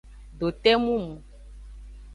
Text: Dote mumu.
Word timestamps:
Dote 0.39 0.71
mumu. 0.83 1.15